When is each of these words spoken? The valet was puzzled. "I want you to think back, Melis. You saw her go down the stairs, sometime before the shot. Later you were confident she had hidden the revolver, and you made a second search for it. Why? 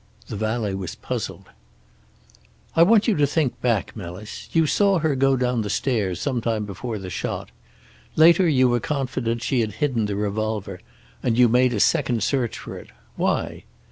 The 0.29 0.35
valet 0.35 0.73
was 0.73 0.95
puzzled. 0.95 1.45
"I 2.75 2.81
want 2.81 3.07
you 3.07 3.15
to 3.17 3.27
think 3.27 3.61
back, 3.61 3.95
Melis. 3.95 4.49
You 4.51 4.65
saw 4.65 4.97
her 4.97 5.13
go 5.15 5.37
down 5.37 5.61
the 5.61 5.69
stairs, 5.69 6.19
sometime 6.19 6.65
before 6.65 6.97
the 6.97 7.11
shot. 7.11 7.51
Later 8.15 8.47
you 8.47 8.67
were 8.67 8.79
confident 8.79 9.43
she 9.43 9.59
had 9.61 9.73
hidden 9.73 10.07
the 10.07 10.15
revolver, 10.15 10.79
and 11.21 11.37
you 11.37 11.47
made 11.47 11.71
a 11.75 11.79
second 11.79 12.23
search 12.23 12.57
for 12.57 12.79
it. 12.79 12.89
Why? 13.15 13.63